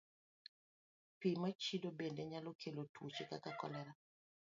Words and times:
Pi 1.19 1.29
mochido 1.41 1.87
bende 1.99 2.23
nyalo 2.31 2.51
kelo 2.61 2.81
tuoche 2.93 3.23
kaka 3.29 3.51
kolera. 3.59 3.91